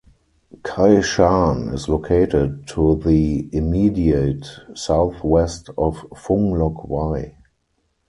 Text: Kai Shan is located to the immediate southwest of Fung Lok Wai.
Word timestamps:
Kai 0.63 0.99
Shan 1.01 1.69
is 1.75 1.87
located 1.87 2.67
to 2.69 2.95
the 3.05 3.47
immediate 3.55 4.47
southwest 4.73 5.69
of 5.77 6.07
Fung 6.17 6.53
Lok 6.57 6.85
Wai. 6.85 7.37